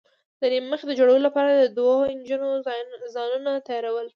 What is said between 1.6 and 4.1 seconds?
دوو نجونو ځانونه تیاراول.